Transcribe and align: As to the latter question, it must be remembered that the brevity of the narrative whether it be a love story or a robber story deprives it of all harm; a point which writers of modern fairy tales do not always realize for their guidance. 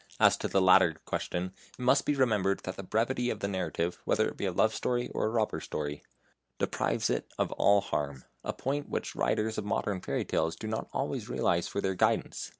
As 0.19 0.35
to 0.37 0.47
the 0.47 0.63
latter 0.63 0.99
question, 1.05 1.53
it 1.77 1.81
must 1.83 2.07
be 2.07 2.15
remembered 2.15 2.61
that 2.63 2.75
the 2.75 2.81
brevity 2.81 3.29
of 3.29 3.39
the 3.39 3.47
narrative 3.47 4.01
whether 4.03 4.27
it 4.27 4.35
be 4.35 4.47
a 4.47 4.51
love 4.51 4.73
story 4.73 5.09
or 5.09 5.25
a 5.25 5.29
robber 5.29 5.59
story 5.59 6.01
deprives 6.57 7.11
it 7.11 7.31
of 7.37 7.51
all 7.51 7.81
harm; 7.81 8.23
a 8.43 8.51
point 8.51 8.89
which 8.89 9.15
writers 9.15 9.59
of 9.59 9.63
modern 9.65 10.01
fairy 10.01 10.25
tales 10.25 10.55
do 10.55 10.65
not 10.65 10.89
always 10.91 11.29
realize 11.29 11.67
for 11.67 11.81
their 11.81 11.93
guidance. 11.93 12.49